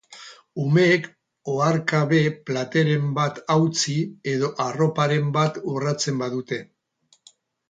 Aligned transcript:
Umeek 0.61 1.03
oharkabe 1.55 2.21
plateren 2.47 3.05
bat 3.19 3.43
hautsi 3.57 3.99
edo 4.35 4.51
arroparen 4.67 5.31
bat 5.37 5.61
urratzen 5.75 6.19
badute. 6.25 6.61